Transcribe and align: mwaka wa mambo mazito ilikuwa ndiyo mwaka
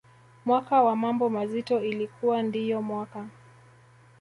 mwaka 0.45 0.81
wa 0.83 0.95
mambo 0.95 1.29
mazito 1.29 1.81
ilikuwa 1.83 2.43
ndiyo 2.43 2.81
mwaka 2.81 3.25